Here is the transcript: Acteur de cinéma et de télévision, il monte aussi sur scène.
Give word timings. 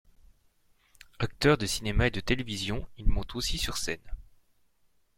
Acteur 1.19 1.59
de 1.59 1.67
cinéma 1.67 2.07
et 2.07 2.09
de 2.09 2.21
télévision, 2.21 2.87
il 2.97 3.07
monte 3.07 3.35
aussi 3.35 3.59
sur 3.59 3.77
scène. 3.77 3.99